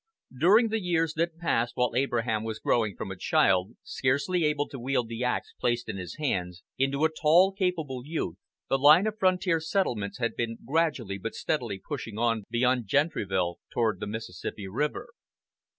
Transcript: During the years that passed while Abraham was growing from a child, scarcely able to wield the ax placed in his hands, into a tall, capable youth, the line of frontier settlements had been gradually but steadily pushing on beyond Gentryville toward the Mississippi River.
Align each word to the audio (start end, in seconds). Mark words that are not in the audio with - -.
During 0.35 0.69
the 0.69 0.79
years 0.81 1.13
that 1.13 1.37
passed 1.37 1.73
while 1.75 1.95
Abraham 1.95 2.43
was 2.43 2.57
growing 2.57 2.95
from 2.95 3.11
a 3.11 3.15
child, 3.15 3.75
scarcely 3.83 4.43
able 4.45 4.67
to 4.69 4.79
wield 4.79 5.09
the 5.09 5.23
ax 5.23 5.53
placed 5.59 5.87
in 5.87 5.97
his 5.97 6.15
hands, 6.15 6.63
into 6.75 7.05
a 7.05 7.11
tall, 7.11 7.51
capable 7.51 8.01
youth, 8.03 8.37
the 8.67 8.79
line 8.79 9.05
of 9.05 9.19
frontier 9.19 9.59
settlements 9.59 10.17
had 10.17 10.35
been 10.35 10.57
gradually 10.65 11.19
but 11.19 11.35
steadily 11.35 11.77
pushing 11.87 12.17
on 12.17 12.45
beyond 12.49 12.87
Gentryville 12.87 13.59
toward 13.71 13.99
the 13.99 14.07
Mississippi 14.07 14.67
River. 14.67 15.09